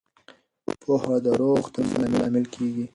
پوهه 0.81 1.15
د 1.25 1.27
روغ 1.41 1.63
تصمیم 1.75 2.13
لامل 2.19 2.45
کېږي. 2.53 2.85